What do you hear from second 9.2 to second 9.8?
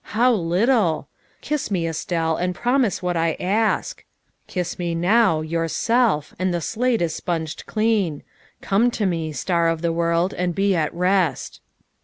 Star